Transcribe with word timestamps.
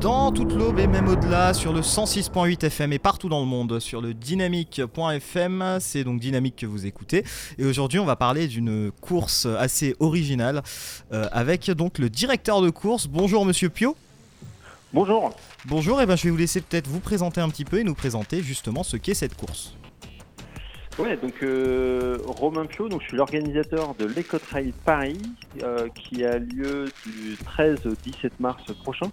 dans 0.00 0.32
toute 0.32 0.54
l'aube 0.54 0.78
et 0.78 0.86
même 0.86 1.08
au-delà 1.08 1.52
sur 1.52 1.74
le 1.74 1.80
106.8 1.80 2.64
FM 2.64 2.94
et 2.94 2.98
partout 2.98 3.28
dans 3.28 3.40
le 3.40 3.46
monde 3.46 3.80
sur 3.80 4.00
le 4.00 4.14
dynamique.fm. 4.14 5.78
C'est 5.78 6.04
donc 6.04 6.20
Dynamique 6.20 6.56
que 6.56 6.66
vous 6.66 6.86
écoutez. 6.86 7.22
Et 7.58 7.66
aujourd'hui, 7.66 7.98
on 7.98 8.06
va 8.06 8.16
parler 8.16 8.48
d'une 8.48 8.90
course 9.02 9.46
assez 9.58 9.94
originale 10.00 10.62
euh, 11.12 11.28
avec 11.32 11.70
donc 11.70 11.98
le 11.98 12.08
directeur 12.08 12.62
de 12.62 12.70
course. 12.70 13.08
Bonjour 13.08 13.44
Monsieur 13.44 13.68
Pio. 13.68 13.94
Bonjour. 14.94 15.34
Bonjour, 15.66 16.00
et 16.00 16.06
ben 16.06 16.16
je 16.16 16.24
vais 16.24 16.30
vous 16.30 16.36
laisser 16.36 16.62
peut-être 16.62 16.88
vous 16.88 17.00
présenter 17.00 17.42
un 17.42 17.50
petit 17.50 17.66
peu 17.66 17.78
et 17.78 17.84
nous 17.84 17.94
présenter 17.94 18.42
justement 18.42 18.82
ce 18.82 18.96
qu'est 18.96 19.14
cette 19.14 19.36
course. 19.36 19.74
Ouais, 21.00 21.16
donc 21.16 21.42
euh, 21.42 22.18
Romain 22.26 22.66
Pio, 22.66 22.90
donc 22.90 23.00
je 23.00 23.06
suis 23.06 23.16
l'organisateur 23.16 23.94
de 23.94 24.04
l'Ecotrail 24.04 24.74
Paris 24.84 25.22
euh, 25.62 25.88
qui 25.94 26.26
a 26.26 26.38
lieu 26.38 26.90
du 27.06 27.38
13 27.42 27.86
au 27.86 27.94
17 27.94 28.38
mars 28.38 28.62
prochain, 28.82 29.10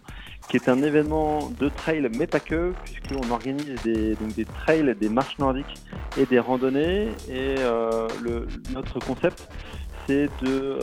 qui 0.50 0.58
est 0.58 0.68
un 0.68 0.84
événement 0.84 1.50
de 1.58 1.70
trail 1.70 2.10
mais 2.20 2.28
pas 2.28 2.42
que, 2.42 2.74
puisqu'on 2.84 3.32
organise 3.32 3.82
des, 3.84 4.16
donc 4.16 4.36
des 4.36 4.44
trails, 4.44 4.94
des 5.00 5.08
marches 5.08 5.40
nordiques 5.40 5.76
et 6.18 6.26
des 6.26 6.40
randonnées. 6.40 7.08
Et 7.30 7.56
euh, 7.60 8.10
le, 8.22 8.48
notre 8.74 9.00
concept, 9.00 9.48
c'est 10.08 10.30
de 10.42 10.78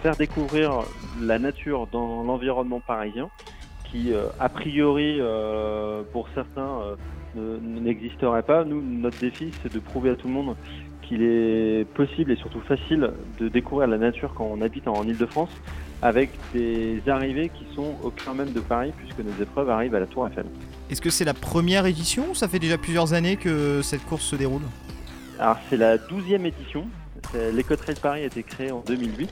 faire 0.00 0.14
découvrir 0.14 0.84
la 1.20 1.40
nature 1.40 1.88
dans 1.90 2.22
l'environnement 2.22 2.80
parisien, 2.80 3.30
qui 3.90 4.12
a 4.38 4.48
priori 4.48 5.20
pour 6.12 6.28
certains 6.34 6.96
n'existerait 7.62 8.42
pas. 8.42 8.64
Nous, 8.64 8.82
notre 8.82 9.18
défi, 9.18 9.50
c'est 9.62 9.72
de 9.72 9.78
prouver 9.78 10.10
à 10.10 10.16
tout 10.16 10.28
le 10.28 10.34
monde 10.34 10.56
qu'il 11.02 11.22
est 11.22 11.86
possible 11.94 12.32
et 12.32 12.36
surtout 12.36 12.60
facile 12.60 13.10
de 13.38 13.48
découvrir 13.48 13.88
la 13.88 13.98
nature 13.98 14.34
quand 14.34 14.48
on 14.50 14.60
habite 14.60 14.88
en 14.88 15.04
Ile-de-France 15.04 15.50
avec 16.02 16.30
des 16.52 17.00
arrivées 17.06 17.48
qui 17.48 17.64
sont 17.74 17.94
au 18.02 18.10
cœur 18.10 18.34
même 18.34 18.52
de 18.52 18.60
Paris 18.60 18.92
puisque 18.96 19.18
nos 19.20 19.42
épreuves 19.42 19.70
arrivent 19.70 19.94
à 19.94 20.00
la 20.00 20.06
Tour 20.06 20.26
Eiffel. 20.26 20.46
Est-ce 20.90 21.00
que 21.00 21.10
c'est 21.10 21.24
la 21.24 21.34
première 21.34 21.86
édition 21.86 22.24
ou 22.30 22.34
ça 22.34 22.48
fait 22.48 22.58
déjà 22.58 22.76
plusieurs 22.76 23.14
années 23.14 23.36
que 23.36 23.82
cette 23.82 24.04
course 24.04 24.24
se 24.24 24.36
déroule? 24.36 24.62
Alors 25.38 25.58
c'est 25.70 25.76
la 25.76 25.96
douzième 25.96 26.46
édition. 26.46 26.86
L'Ecotrail 27.52 27.96
Paris 28.00 28.22
a 28.22 28.26
été 28.26 28.42
créé 28.42 28.70
en 28.70 28.80
2008 28.86 29.30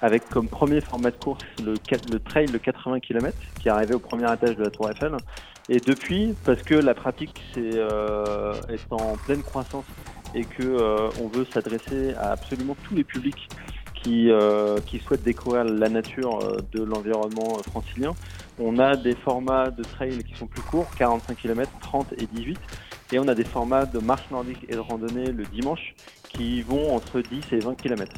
avec 0.00 0.28
comme 0.28 0.48
premier 0.48 0.80
format 0.80 1.10
de 1.10 1.16
course 1.16 1.44
le, 1.64 1.74
le 2.12 2.18
trail 2.18 2.46
de 2.46 2.58
80 2.58 3.00
km 3.00 3.36
qui 3.60 3.68
est 3.68 3.70
arrivé 3.70 3.94
au 3.94 3.98
premier 3.98 4.32
étage 4.32 4.56
de 4.56 4.64
la 4.64 4.70
Tour 4.70 4.90
Eiffel 4.90 5.16
et 5.68 5.80
depuis, 5.80 6.34
parce 6.44 6.62
que 6.62 6.74
la 6.74 6.94
pratique 6.94 7.40
est, 7.56 7.76
euh, 7.76 8.52
est 8.68 8.92
en 8.92 9.16
pleine 9.16 9.42
croissance 9.42 9.86
et 10.34 10.44
que 10.44 10.62
euh, 10.62 11.08
on 11.22 11.28
veut 11.28 11.46
s'adresser 11.46 12.14
à 12.14 12.32
absolument 12.32 12.76
tous 12.84 12.94
les 12.94 13.04
publics 13.04 13.48
qui, 13.94 14.30
euh, 14.30 14.78
qui 14.84 14.98
souhaitent 14.98 15.22
découvrir 15.22 15.64
la 15.64 15.88
nature 15.88 16.38
euh, 16.42 16.58
de 16.72 16.82
l'environnement 16.82 17.56
francilien, 17.70 18.12
on 18.58 18.78
a 18.78 18.96
des 18.96 19.14
formats 19.14 19.70
de 19.70 19.82
trail 19.82 20.22
qui 20.24 20.34
sont 20.34 20.46
plus 20.46 20.60
courts, 20.60 20.88
45 20.96 21.38
km, 21.38 21.70
30 21.80 22.12
et 22.18 22.26
18, 22.26 22.58
et 23.12 23.18
on 23.18 23.28
a 23.28 23.34
des 23.34 23.44
formats 23.44 23.86
de 23.86 23.98
marche 24.00 24.30
nordique 24.30 24.66
et 24.68 24.74
de 24.74 24.80
randonnée 24.80 25.32
le 25.32 25.44
dimanche 25.44 25.94
qui 26.28 26.60
vont 26.62 26.94
entre 26.94 27.20
10 27.20 27.40
et 27.52 27.58
20 27.60 27.76
km. 27.76 28.12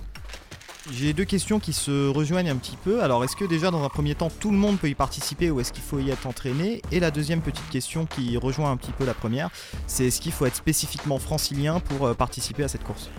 J'ai 0.92 1.12
deux 1.12 1.24
questions 1.24 1.58
qui 1.58 1.72
se 1.72 2.08
rejoignent 2.08 2.50
un 2.50 2.56
petit 2.56 2.76
peu. 2.76 3.02
Alors, 3.02 3.24
est-ce 3.24 3.34
que 3.34 3.44
déjà 3.44 3.70
dans 3.72 3.84
un 3.84 3.88
premier 3.88 4.14
temps 4.14 4.28
tout 4.30 4.52
le 4.52 4.56
monde 4.56 4.78
peut 4.78 4.88
y 4.88 4.94
participer 4.94 5.50
ou 5.50 5.60
est-ce 5.60 5.72
qu'il 5.72 5.82
faut 5.82 5.98
y 5.98 6.10
être 6.10 6.26
entraîné? 6.26 6.80
Et 6.92 7.00
la 7.00 7.10
deuxième 7.10 7.40
petite 7.40 7.68
question 7.70 8.06
qui 8.06 8.36
rejoint 8.36 8.70
un 8.70 8.76
petit 8.76 8.92
peu 8.92 9.04
la 9.04 9.14
première, 9.14 9.50
c'est 9.88 10.06
est-ce 10.06 10.20
qu'il 10.20 10.32
faut 10.32 10.46
être 10.46 10.54
spécifiquement 10.54 11.18
francilien 11.18 11.80
pour 11.80 12.06
euh, 12.06 12.14
participer 12.14 12.62
à 12.62 12.68
cette 12.68 12.84
course? 12.84 13.10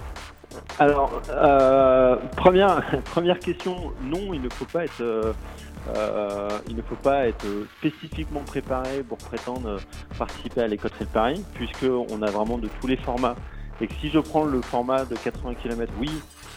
Alors, 0.80 1.22
euh, 1.30 2.16
première, 2.38 2.84
première 3.06 3.40
question, 3.40 3.92
non, 4.02 4.34
il 4.34 4.42
ne 4.42 4.50
faut 4.50 4.66
pas 4.66 4.86
être. 4.86 5.02
Euh, 5.02 5.34
il 6.68 6.76
ne 6.76 6.82
faut 6.82 6.96
pas 6.96 7.28
être 7.28 7.46
spécifiquement 7.80 8.42
préparé 8.42 9.04
pour 9.04 9.18
prétendre 9.18 9.78
participer 10.18 10.62
à 10.62 10.68
l'école 10.68 10.92
de 11.00 11.06
Paris, 11.06 11.46
puisqu'on 11.54 12.22
a 12.22 12.30
vraiment 12.30 12.58
de 12.58 12.68
tous 12.82 12.88
les 12.88 12.98
formats. 12.98 13.36
Et 13.82 13.88
que 13.88 13.94
si 13.96 14.10
je 14.10 14.20
prends 14.20 14.46
le 14.46 14.62
format 14.62 15.06
de 15.06 15.16
80 15.16 15.56
km, 15.56 15.92
oui, 16.00 16.10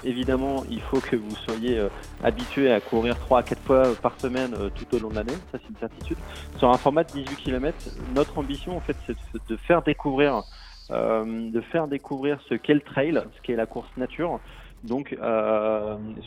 Évidemment, 0.02 0.64
il 0.70 0.80
faut 0.80 1.00
que 1.00 1.16
vous 1.16 1.36
soyez 1.36 1.78
euh, 1.78 1.88
habitué 2.24 2.72
à 2.72 2.80
courir 2.80 3.18
3 3.18 3.40
à 3.40 3.42
4 3.42 3.62
fois 3.62 3.82
par 4.00 4.18
semaine 4.18 4.54
euh, 4.58 4.70
tout 4.70 4.96
au 4.96 4.98
long 4.98 5.10
de 5.10 5.14
l'année, 5.16 5.34
ça 5.52 5.58
c'est 5.58 5.68
une 5.68 5.76
certitude. 5.76 6.16
Sur 6.56 6.70
un 6.70 6.78
format 6.78 7.04
de 7.04 7.12
18 7.12 7.36
km, 7.36 7.76
notre 8.14 8.38
ambition 8.38 8.76
en 8.76 8.80
fait 8.80 8.96
c'est 9.06 9.16
de 9.48 9.56
faire 9.56 9.82
découvrir 9.82 10.42
euh, 10.90 11.50
de 11.50 11.60
faire 11.60 11.86
découvrir 11.86 12.40
ce 12.48 12.54
qu'est 12.54 12.74
le 12.74 12.80
trail, 12.80 13.20
ce 13.36 13.42
qu'est 13.42 13.56
la 13.56 13.66
course 13.66 13.90
nature, 13.96 14.40
donc 14.84 15.16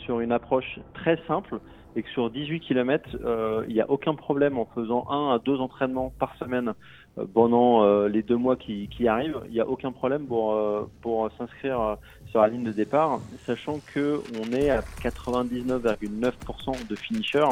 sur 0.04 0.20
une 0.20 0.30
approche 0.30 0.78
très 0.94 1.20
simple 1.26 1.58
et 1.96 2.02
que 2.02 2.10
sur 2.10 2.30
18 2.30 2.60
km, 2.60 3.08
il 3.68 3.74
n'y 3.74 3.80
a 3.80 3.90
aucun 3.90 4.14
problème 4.14 4.58
en 4.58 4.66
faisant 4.74 5.06
un 5.10 5.34
à 5.34 5.38
deux 5.38 5.60
entraînements 5.60 6.12
par 6.18 6.36
semaine 6.36 6.72
pendant 7.32 8.06
les 8.06 8.22
deux 8.22 8.36
mois 8.36 8.56
qui, 8.56 8.88
qui 8.88 9.06
arrivent. 9.06 9.40
Il 9.46 9.52
n'y 9.52 9.60
a 9.60 9.68
aucun 9.68 9.92
problème 9.92 10.26
pour, 10.26 10.58
pour 11.00 11.30
s'inscrire 11.38 11.96
sur 12.34 12.40
la 12.40 12.48
ligne 12.48 12.64
de 12.64 12.72
départ, 12.72 13.20
sachant 13.46 13.78
que 13.94 14.20
on 14.40 14.52
est 14.52 14.68
à 14.70 14.80
99,9% 15.00 16.88
de 16.88 16.96
finisher. 16.96 17.46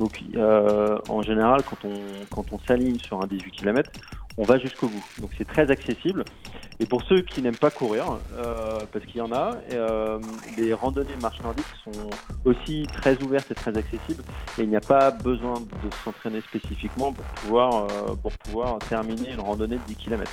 Donc 0.00 0.20
euh, 0.34 0.98
en 1.08 1.22
général, 1.22 1.62
quand 1.62 1.84
on, 1.84 1.94
quand 2.34 2.52
on 2.52 2.58
s'aligne 2.58 2.98
sur 2.98 3.22
un 3.22 3.28
18 3.28 3.52
km, 3.52 3.88
on 4.36 4.42
va 4.42 4.58
jusqu'au 4.58 4.88
bout. 4.88 5.04
Donc 5.20 5.30
c'est 5.38 5.46
très 5.46 5.70
accessible. 5.70 6.24
Et 6.78 6.86
pour 6.86 7.02
ceux 7.04 7.22
qui 7.22 7.40
n'aiment 7.42 7.56
pas 7.56 7.70
courir, 7.70 8.18
euh, 8.34 8.78
parce 8.92 9.04
qu'il 9.06 9.16
y 9.16 9.20
en 9.20 9.32
a, 9.32 9.56
euh, 9.72 10.18
les 10.58 10.74
randonnées 10.74 11.16
marche 11.22 11.40
nordiques 11.42 11.64
sont 11.84 12.10
aussi 12.44 12.86
très 12.92 13.22
ouvertes 13.22 13.50
et 13.50 13.54
très 13.54 13.76
accessibles. 13.76 14.22
Et 14.58 14.62
il 14.62 14.68
n'y 14.68 14.76
a 14.76 14.80
pas 14.80 15.10
besoin 15.10 15.54
de 15.60 15.90
s'entraîner 16.04 16.40
spécifiquement 16.42 17.12
pour 17.12 17.24
pouvoir, 17.24 17.86
pour 18.22 18.32
pouvoir 18.32 18.78
terminer 18.80 19.32
une 19.32 19.40
randonnée 19.40 19.76
de 19.76 19.82
10 19.86 19.96
km. 19.96 20.30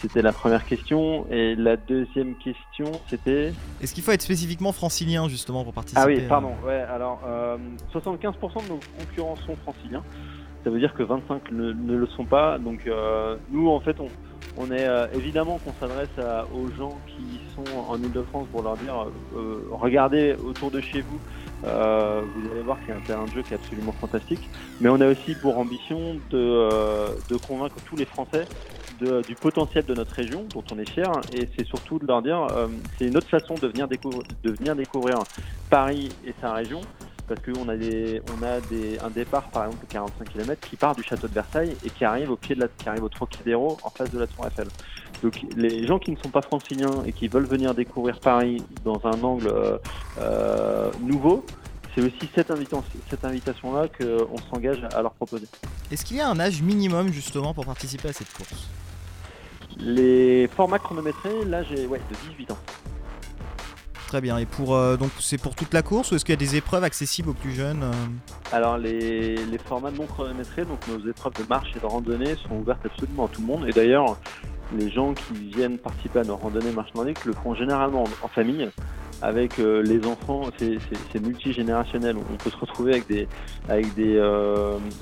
C'était 0.00 0.22
la 0.22 0.32
première 0.32 0.64
question. 0.64 1.26
Et 1.30 1.54
la 1.54 1.76
deuxième 1.76 2.34
question, 2.36 2.90
c'était? 3.06 3.52
Est-ce 3.80 3.94
qu'il 3.94 4.02
faut 4.02 4.10
être 4.10 4.22
spécifiquement 4.22 4.72
francilien 4.72 5.28
justement 5.28 5.64
pour 5.64 5.72
participer 5.72 6.00
Ah 6.02 6.06
oui, 6.06 6.20
pardon. 6.28 6.52
Ouais, 6.64 6.80
alors 6.80 7.20
75% 7.94 8.02
euh, 8.02 8.62
de 8.62 8.68
nos 8.68 8.80
concurrents 8.98 9.36
sont 9.36 9.56
franciliens. 9.56 10.02
Ça 10.64 10.70
veut 10.70 10.78
dire 10.78 10.94
que 10.94 11.02
25 11.02 11.50
ne, 11.52 11.72
le 11.72 12.06
sont 12.08 12.24
pas. 12.24 12.58
Donc 12.58 12.86
euh, 12.86 13.36
nous, 13.50 13.68
en 13.68 13.80
fait, 13.80 13.98
on, 14.00 14.08
on 14.56 14.70
est 14.70 14.86
euh, 14.86 15.06
évidemment 15.14 15.58
qu'on 15.58 15.72
s'adresse 15.80 16.08
aux 16.54 16.68
gens 16.76 16.98
qui 17.06 17.40
sont 17.54 17.78
en 17.88 17.96
Ile-de-France 17.96 18.46
pour 18.52 18.62
leur 18.62 18.76
dire 18.76 19.06
regardez 19.70 20.34
autour 20.44 20.70
de 20.70 20.80
chez 20.80 21.00
vous. 21.00 21.18
vous 21.62 21.68
allez 22.52 22.62
voir 22.64 22.78
qu'il 22.80 22.90
y 22.90 22.92
a 22.92 22.96
un 22.96 23.00
terrain 23.00 23.24
de 23.24 23.30
jeu 23.30 23.42
qui 23.42 23.54
est 23.54 23.56
absolument 23.56 23.92
fantastique. 23.92 24.48
Mais 24.80 24.88
on 24.88 25.00
a 25.00 25.08
aussi 25.08 25.34
pour 25.34 25.58
ambition 25.58 26.16
de, 26.30 26.68
de 27.28 27.36
convaincre 27.36 27.76
tous 27.86 27.96
les 27.96 28.04
Français 28.04 28.44
du 29.26 29.34
potentiel 29.34 29.84
de 29.84 29.94
notre 29.94 30.14
région, 30.14 30.46
dont 30.52 30.64
on 30.72 30.78
est 30.78 30.88
fier, 30.88 31.10
et 31.34 31.48
c'est 31.56 31.66
surtout 31.66 31.98
de 31.98 32.06
leur 32.06 32.22
dire, 32.22 32.46
euh, 32.52 32.68
c'est 32.98 33.06
une 33.06 33.16
autre 33.16 33.28
façon 33.28 33.54
de 33.54 33.68
venir, 33.68 33.88
découvrir, 33.88 34.22
de 34.42 34.50
venir 34.52 34.76
découvrir 34.76 35.18
Paris 35.70 36.08
et 36.26 36.34
sa 36.40 36.52
région, 36.52 36.80
parce 37.26 37.40
qu'on 37.40 37.68
a, 37.68 37.76
des, 37.76 38.22
on 38.36 38.42
a 38.42 38.60
des, 38.60 38.98
un 38.98 39.10
départ, 39.10 39.48
par 39.50 39.66
exemple, 39.66 39.86
de 39.86 39.92
45 39.92 40.28
km 40.32 40.68
qui 40.68 40.76
part 40.76 40.94
du 40.94 41.02
château 41.02 41.28
de 41.28 41.34
Versailles 41.34 41.76
et 41.84 41.90
qui 41.90 42.04
arrive 42.04 42.30
au 42.30 42.36
pied 42.36 42.54
de 42.54 42.60
la, 42.60 42.68
qui 42.68 42.88
arrive 42.88 43.04
au 43.04 43.08
Trocadéro 43.08 43.78
en 43.82 43.90
face 43.90 44.10
de 44.10 44.18
la 44.18 44.26
Tour 44.26 44.46
Eiffel. 44.46 44.68
Donc 45.22 45.40
les 45.56 45.86
gens 45.86 45.98
qui 45.98 46.10
ne 46.10 46.16
sont 46.16 46.30
pas 46.30 46.42
franciliens 46.42 47.04
et 47.06 47.12
qui 47.12 47.28
veulent 47.28 47.46
venir 47.46 47.74
découvrir 47.74 48.18
Paris 48.18 48.62
dans 48.84 49.00
un 49.04 49.22
angle 49.22 49.48
euh, 49.48 49.78
euh, 50.18 50.90
nouveau, 51.00 51.44
c'est 51.94 52.02
aussi 52.02 52.28
cette, 52.34 52.52
cette 53.10 53.24
invitation-là 53.24 53.88
qu'on 53.88 54.38
s'engage 54.50 54.82
à 54.94 55.02
leur 55.02 55.12
proposer. 55.12 55.46
Est-ce 55.90 56.04
qu'il 56.04 56.16
y 56.16 56.20
a 56.20 56.28
un 56.28 56.40
âge 56.40 56.62
minimum 56.62 57.12
justement 57.12 57.54
pour 57.54 57.66
participer 57.66 58.08
à 58.08 58.12
cette 58.12 58.32
course? 58.32 58.68
Les 59.78 60.48
formats 60.48 60.78
chronométrés, 60.78 61.44
là 61.46 61.62
j'ai 61.62 61.86
ouais, 61.86 62.00
de 62.10 62.30
18 62.30 62.50
ans. 62.50 62.58
Très 64.12 64.20
bien. 64.20 64.36
Et 64.36 64.44
pour 64.44 64.74
euh, 64.74 64.98
donc 64.98 65.08
c'est 65.20 65.40
pour 65.40 65.54
toute 65.54 65.72
la 65.72 65.80
course 65.80 66.12
ou 66.12 66.16
est-ce 66.16 66.26
qu'il 66.26 66.34
y 66.34 66.36
a 66.36 66.38
des 66.38 66.56
épreuves 66.56 66.84
accessibles 66.84 67.30
aux 67.30 67.32
plus 67.32 67.52
jeunes 67.52 67.82
euh 67.82 67.92
Alors 68.54 68.76
les, 68.76 69.38
formats 69.64 69.90
non 69.90 70.04
chronométrés, 70.04 70.66
donc 70.66 70.86
nos 70.86 71.08
épreuves 71.08 71.32
de 71.32 71.48
marche 71.48 71.70
et 71.74 71.80
de 71.80 71.86
randonnée 71.86 72.34
sont 72.46 72.56
ouvertes 72.56 72.84
absolument 72.84 73.24
à 73.24 73.28
tout 73.28 73.40
le 73.40 73.46
monde. 73.46 73.66
Et 73.66 73.72
d'ailleurs, 73.72 74.18
les 74.76 74.90
gens 74.90 75.14
qui 75.14 75.32
viennent 75.56 75.78
participer 75.78 76.18
à 76.18 76.24
nos 76.24 76.36
randonnées 76.36 76.72
marche 76.72 76.92
nordique 76.94 77.24
le 77.24 77.32
font 77.32 77.54
généralement 77.54 78.04
en 78.22 78.28
famille 78.28 78.68
avec 79.22 79.58
euh, 79.58 79.82
les 79.82 80.06
enfants, 80.06 80.42
c'est 80.58 81.20
multigénérationnel. 81.22 82.18
On 82.18 82.36
peut 82.36 82.50
se 82.50 82.56
retrouver 82.58 82.92
avec 82.92 83.08
des, 83.08 83.26
avec 83.70 83.94
des, 83.94 84.20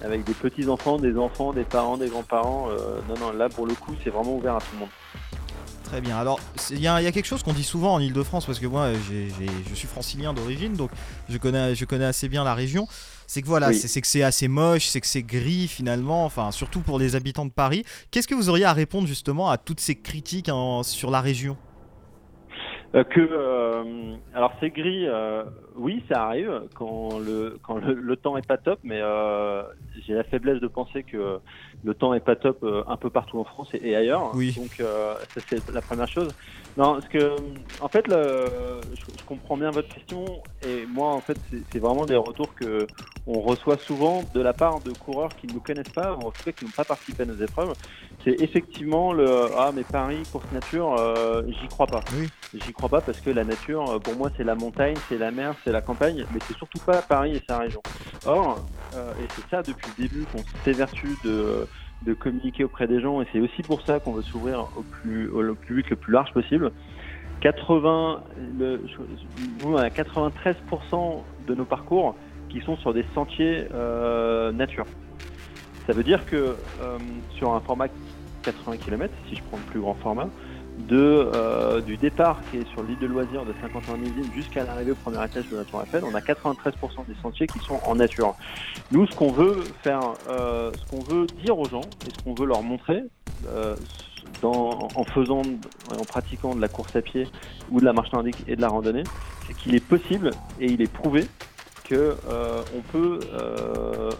avec 0.05 0.23
des 0.23 0.35
petits 0.35 0.69
enfants, 0.69 0.99
des 0.99 1.19
enfants, 1.19 1.53
des 1.53 1.65
parents, 1.65 1.97
des 1.97 2.11
grands-parents. 2.11 2.69
Non, 3.09 3.15
non, 3.19 3.33
là 3.33 3.49
pour 3.49 3.67
le 3.67 3.75
coup, 3.75 3.97
c'est 4.05 4.11
vraiment 4.11 4.37
ouvert 4.37 4.55
à 4.55 4.61
tout 4.61 4.75
le 4.75 4.79
monde. 4.79 4.91
Très 5.91 6.01
bien. 6.01 6.17
Alors, 6.17 6.39
il 6.71 6.81
y, 6.81 6.87
a 6.87 7.11
quelque 7.11 7.27
chose 7.27 7.43
qu'on 7.43 7.53
dit 7.53 7.65
souvent 7.65 7.95
en 7.95 7.99
Ile-de-France, 7.99 8.47
parce 8.47 8.61
que 8.61 8.67
moi, 8.69 8.93
je 8.93 9.75
suis 9.75 9.89
francilien 9.89 10.33
d'origine, 10.33 10.75
donc 10.75 10.93
je 11.29 11.37
connais, 11.37 11.75
je 11.75 11.85
connais 11.85 12.05
assez 12.05 12.29
bien 12.29 12.45
la 12.45 12.55
région. 12.55 12.87
C'est 13.27 13.43
que 13.43 13.49
voilà, 13.49 13.73
c'est 13.73 14.01
que 14.01 14.07
c'est 14.07 14.23
assez 14.23 14.47
moche, 14.47 14.87
c'est 14.87 15.01
que 15.01 15.07
c'est 15.09 15.25
gris 15.25 15.67
finalement, 15.67 16.25
enfin, 16.25 16.53
surtout 16.53 16.81
pour 16.81 17.01
les 17.01 17.17
habitants 17.17 17.45
de 17.45 17.51
Paris. 17.51 17.85
Qu'est-ce 18.13 18.29
que 18.29 18.37
vous 18.37 18.49
auriez 18.49 18.67
à 18.67 18.73
répondre 18.73 19.09
justement 19.09 19.51
à 19.51 19.59
toutes 19.59 19.81
ces 19.81 19.97
critiques 19.97 20.51
sur 20.83 21.11
la 21.11 21.21
région? 21.21 21.57
Euh, 22.97 23.05
que 23.05 23.21
euh, 23.21 24.17
alors 24.35 24.53
c'est 24.59 24.71
gris, 24.71 25.07
euh, 25.07 25.45
oui, 25.77 26.03
ça 26.11 26.25
arrive 26.25 26.63
quand 26.75 27.21
le 27.21 27.57
quand 27.63 27.77
le, 27.77 28.17
temps 28.17 28.37
est 28.37 28.47
pas 28.47 28.57
top, 28.57 28.81
mais 28.83 29.01
j'ai 30.05 30.15
la 30.15 30.25
faiblesse 30.25 30.61
de 30.61 30.67
penser 30.67 31.05
que 31.05 31.39
le 31.85 31.95
temps 31.95 32.15
est 32.15 32.25
pas 32.25 32.35
top 32.35 32.67
un 32.89 32.97
peu 32.97 33.09
partout 33.09 33.39
en 33.39 33.45
France 33.45 33.69
et, 33.75 33.95
ailleurs. 33.95 34.33
Oui. 34.35 34.53
Donc 34.57 34.77
ça 34.79 35.41
c'est 35.49 35.71
la 35.73 35.83
première 35.83 36.09
chose. 36.09 36.35
Non, 36.77 36.95
parce 36.95 37.09
que 37.09 37.37
en 37.81 37.89
fait, 37.89 38.07
le, 38.09 38.47
je, 38.95 39.25
comprends 39.25 39.57
bien 39.57 39.71
votre 39.71 39.89
question 39.89 40.25
et 40.67 40.87
moi 40.87 41.13
en 41.13 41.21
fait 41.21 41.39
c'est 41.71 41.79
vraiment 41.79 42.07
des 42.07 42.17
retours 42.17 42.55
que 42.55 42.87
on 43.27 43.41
reçoit 43.41 43.77
souvent 43.77 44.25
de 44.35 44.41
la 44.41 44.53
part 44.53 44.81
de 44.81 44.91
coureurs 44.91 45.35
qui 45.37 45.47
ne 45.47 45.53
nous 45.53 45.61
connaissent 45.61 45.93
pas, 45.95 46.15
ou 46.15 46.27
en 46.27 46.31
tout 46.31 46.43
cas 46.45 46.53
qui 46.53 46.65
n'ont 46.65 46.73
pas 46.73 46.85
participé 46.85 47.23
à 47.23 47.27
nos 47.27 47.37
épreuves. 47.37 47.73
C'est 48.25 48.41
effectivement 48.41 49.13
le 49.13 49.47
ah 49.57 49.71
mais 49.73 49.85
Paris 49.85 50.23
course 50.33 50.51
nature, 50.53 50.97
j'y 51.47 51.69
crois 51.69 51.87
pas. 51.87 52.01
Oui. 52.19 52.29
J'y 52.55 52.73
crois 52.81 53.01
pas 53.01 53.05
parce 53.05 53.21
que 53.21 53.29
la 53.29 53.45
nature, 53.45 53.91
euh, 53.91 53.99
pour 53.99 54.17
moi, 54.17 54.31
c'est 54.39 54.45
la 54.45 54.55
montagne, 54.55 54.97
c'est 55.11 55.19
la 55.19 55.31
mer, 55.31 55.55
c'est 55.65 55.73
la 55.73 55.83
campagne, 55.83 56.25
mais 56.33 56.39
c'est 56.47 56.57
surtout 56.57 56.79
pas 56.79 57.03
Paris 57.03 57.37
et 57.37 57.43
sa 57.47 57.59
région. 57.59 57.83
Or, 58.25 58.65
euh, 58.95 59.13
et 59.23 59.27
c'est 59.35 59.47
ça 59.51 59.63
depuis 59.63 59.87
le 59.99 60.05
début 60.05 60.25
qu'on 60.25 60.43
s'évertue 60.65 61.15
de, 61.23 61.67
de 62.07 62.15
communiquer 62.15 62.65
auprès 62.65 62.87
des 62.87 62.99
gens, 62.99 63.21
et 63.21 63.27
c'est 63.33 63.41
aussi 63.41 63.61
pour 63.63 63.83
ça 63.83 64.01
qu'on 64.01 64.13
veut 64.13 64.23
s'ouvrir 64.23 64.61
au 64.79 64.83
plus, 64.83 65.29
au 65.29 65.55
public 65.55 65.91
le 65.91 65.97
plus 65.97 66.11
large 66.11 66.33
possible. 66.33 66.73
80, 67.43 68.23
le, 68.59 68.81
93% 69.63 71.23
de 71.47 71.55
nos 71.55 71.65
parcours 71.67 72.17
qui 72.49 72.63
sont 72.63 72.79
sur 72.79 72.95
des 72.95 73.05
sentiers 73.15 73.67
euh, 73.75 74.53
nature. 74.53 74.87
Ça 75.87 75.93
veut 75.93 76.03
dire 76.03 76.25
que 76.25 76.57
sur 77.37 77.53
un 77.53 77.61
format 77.61 77.89
80 78.43 78.79
km, 78.79 79.13
si 79.29 79.37
je 79.37 79.43
prends 79.43 79.59
le 79.59 79.71
plus 79.71 79.81
grand 79.81 79.95
format, 79.95 80.29
de, 80.79 81.31
euh, 81.35 81.81
du 81.81 81.97
départ 81.97 82.41
qui 82.51 82.59
est 82.59 82.69
sur 82.71 82.83
l'île 82.83 82.99
de 82.99 83.07
loisirs 83.07 83.45
de 83.45 83.55
51 83.61 83.97
000 83.97 84.27
jusqu'à 84.35 84.65
l'arrivée 84.65 84.93
au 84.93 84.97
premier 84.97 85.25
étage 85.25 85.49
de 85.49 85.57
la 85.57 85.65
Tour 85.65 85.83
Eiffel, 85.83 86.03
on 86.05 86.15
a 86.15 86.21
93% 86.21 87.07
des 87.07 87.15
sentiers 87.23 87.47
qui 87.47 87.59
sont 87.61 87.79
en 87.85 87.95
nature. 87.95 88.35
Nous, 88.91 89.07
ce 89.07 89.15
qu'on 89.15 89.33
veut 89.33 89.63
faire, 89.83 90.01
euh, 90.29 90.73
ce 90.75 90.91
qu'on 90.91 91.03
veut 91.03 91.27
dire 91.45 91.59
aux 91.59 91.69
gens 91.69 91.83
et 92.07 92.11
ce 92.11 92.25
qu'on 92.25 92.35
veut 92.35 92.47
leur 92.47 92.63
montrer, 92.63 93.03
euh, 93.49 93.77
dans, 94.43 94.89
en 94.95 95.05
faisant, 95.05 95.43
en 95.99 96.05
pratiquant 96.05 96.55
de 96.55 96.61
la 96.61 96.69
course 96.69 96.95
à 96.97 97.03
pied 97.03 97.27
ou 97.71 97.81
de 97.81 97.85
la 97.85 97.93
marche 97.93 98.13
nordique 98.13 98.37
et 98.47 98.57
de 98.57 98.61
la 98.61 98.69
randonnée, 98.69 99.05
c'est 99.47 99.55
qu'il 99.55 99.75
est 99.75 99.85
possible 99.85 100.31
et 100.61 100.67
il 100.67 100.81
est 100.83 100.93
prouvé 100.93 101.27
que 101.85 102.15
on 102.77 102.81
peut 102.93 103.19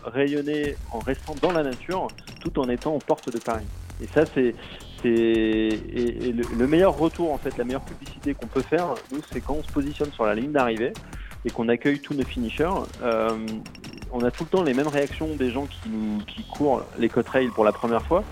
rayonner 0.05 0.75
en 0.91 0.99
restant 0.99 1.35
dans 1.41 1.53
la 1.53 1.63
nature 1.63 2.09
tout 2.41 2.59
en 2.59 2.69
étant 2.69 2.95
en 2.95 2.99
porte 2.99 3.33
de 3.33 3.39
Paris. 3.39 3.67
Et 4.03 4.07
ça, 4.09 4.25
c'est 4.27 4.55
et, 5.05 6.33
le, 6.33 6.67
meilleur 6.67 6.97
retour, 6.97 7.33
en 7.33 7.39
fait, 7.39 7.57
la 7.57 7.65
meilleure 7.65 7.85
publicité 7.85 8.35
qu'on 8.35 8.47
peut 8.47 8.63
faire, 8.63 8.95
nous, 9.13 9.21
c'est 9.33 9.41
quand 9.41 9.55
on 9.55 9.63
se 9.63 9.73
positionne 9.73 10.13
sur 10.13 10.25
la 10.25 10.35
ligne 10.35 10.53
d'arrivée 10.53 10.93
et 11.45 11.51
qu'on 11.51 11.69
accueille 11.69 12.01
tous 12.01 12.15
nos 12.15 12.25
finishers. 12.25 12.71
Euh, 13.03 13.31
on 14.13 14.23
a 14.23 14.31
tout 14.31 14.45
le 14.45 14.51
temps 14.51 14.63
les 14.63 14.75
mêmes 14.75 14.89
réactions 14.89 15.35
des 15.37 15.51
gens 15.51 15.67
qui, 15.67 15.89
nous, 15.89 16.19
qui 16.25 16.45
courent 16.45 16.83
les 16.99 17.09
trail 17.09 17.49
pour 17.49 17.65
la 17.65 17.73
première 17.73 18.03
fois, 18.03 18.25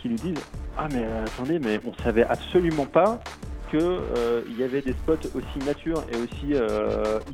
qui 0.00 0.08
nous 0.08 0.16
disent 0.16 0.42
Ah, 0.76 0.88
mais 0.92 1.04
euh, 1.04 1.24
attendez, 1.24 1.58
mais 1.58 1.80
on 1.86 2.02
savait 2.02 2.24
absolument 2.24 2.86
pas 2.86 3.20
qu'il 3.70 3.80
euh, 3.80 4.42
y 4.58 4.64
avait 4.64 4.82
des 4.82 4.92
spots 4.92 5.28
aussi 5.34 5.64
nature 5.64 6.02
et 6.12 6.16
aussi 6.16 6.54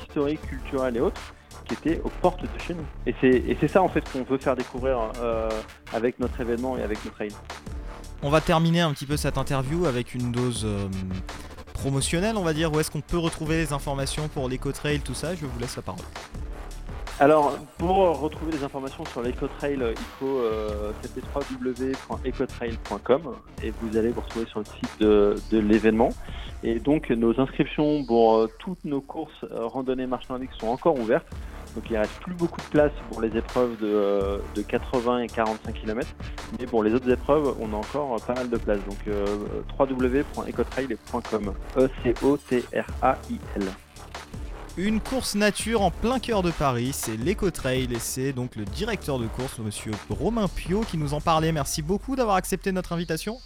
historiques, 0.01 0.43
culturels 0.43 0.97
et 0.97 1.01
autres 1.01 1.21
qui 1.65 1.75
étaient 1.75 2.01
aux 2.05 2.11
portes 2.21 2.43
de 2.43 2.61
chez 2.61 2.75
nous. 2.75 2.85
Et 3.07 3.15
c'est 3.59 3.69
ça 3.69 3.83
en 3.83 3.89
fait 3.89 4.05
qu'on 4.13 4.23
veut 4.23 4.39
faire 4.39 4.55
découvrir 4.55 4.99
avec 5.93 6.21
notre 6.21 6.41
événement 6.41 6.77
et 6.77 6.83
avec 6.83 7.05
notre 7.05 7.17
trail. 7.17 7.31
On 8.23 8.31
va 8.31 8.41
terminer 8.41 8.81
un 8.81 8.93
petit 8.93 9.07
peu 9.07 9.17
cette 9.17 9.39
interview 9.39 9.87
avec 9.87 10.15
une 10.15 10.33
dose 10.33 10.65
euh, 10.65 10.89
promotionnelle, 11.75 12.37
on 12.37 12.43
va 12.43 12.53
dire. 12.53 12.73
Où 12.73 12.81
est-ce 12.81 12.91
qu'on 12.91 13.01
peut 13.01 13.19
retrouver 13.19 13.57
les 13.57 13.73
informations 13.73 14.29
pour 14.29 14.49
l'éco-trail, 14.49 15.01
tout 15.01 15.15
ça? 15.15 15.35
Je 15.35 15.47
vous 15.47 15.59
laisse 15.59 15.77
la 15.77 15.83
parole. 15.83 16.05
Alors, 17.19 17.59
pour 17.79 18.21
retrouver 18.21 18.53
les 18.53 18.63
informations 18.63 19.07
sur 19.07 19.23
l'éco-trail, 19.23 19.79
il 19.81 19.97
faut 20.19 20.39
euh, 20.41 20.93
www.ecotrail.com 21.35 23.23
et 23.63 23.73
vous 23.81 23.97
allez 23.97 24.11
vous 24.11 24.21
retrouver 24.21 24.45
sur 24.45 24.59
le 24.59 24.67
site 24.67 25.01
de, 25.01 25.35
l'événement. 25.59 26.11
Et 26.63 26.79
donc, 26.79 27.09
nos 27.09 27.41
inscriptions 27.41 28.05
pour 28.05 28.37
euh, 28.37 28.51
toutes 28.59 28.85
nos 28.85 29.01
courses 29.01 29.33
euh, 29.45 29.65
randonnée 29.67 30.07
marche 30.07 30.29
nordique 30.29 30.51
sont 30.61 30.69
encore 30.69 30.99
ouvertes. 30.99 31.27
Donc 31.77 31.85
il 31.91 31.97
reste 31.99 32.19
plus 32.21 32.35
beaucoup 32.35 32.61
de 32.61 32.67
place 32.67 32.91
pour 33.11 33.21
les 33.21 33.37
épreuves 33.37 33.77
de, 33.79 34.41
80 34.63 35.21
et 35.21 35.27
45 35.29 35.75
km. 35.75 36.09
Mais 36.59 36.67
pour 36.67 36.83
les 36.83 36.95
autres 36.95 37.11
épreuves, 37.11 37.55
on 37.61 37.73
a 37.75 37.77
encore 37.77 38.17
pas 38.27 38.35
mal 38.35 38.49
de 38.49 38.57
place. 38.57 38.81
Donc 38.89 38.97
euh, 39.07 39.27
www.ecotrail.com. 39.79 41.53
E-C-O-T-R-A-I-L. 41.77 43.63
Une 44.79 45.01
course 45.01 45.35
nature 45.35 45.83
en 45.83 45.91
plein 45.91 46.19
cœur 46.19 46.43
de 46.43 46.51
Paris, 46.51 46.91
c'est 46.93 47.17
l'Ecotrail 47.17 47.89
et 47.93 47.99
c'est 47.99 48.33
donc 48.33 48.57
le 48.57 48.65
directeur 48.65 49.19
de 49.19 49.27
course, 49.27 49.59
monsieur 49.59 49.93
Romain 50.11 50.49
Pio, 50.49 50.81
qui 50.81 50.99
nous 50.99 51.15
en 51.15 51.21
parlait. 51.21 51.53
Merci 51.53 51.81
beaucoup 51.81 52.17
d'avoir 52.17 52.37
accepté 52.37 52.73
notre 52.73 52.93
invitation. 52.93 53.39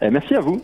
Eh, 0.00 0.10
merci 0.10 0.34
à 0.34 0.40
vous. 0.40 0.62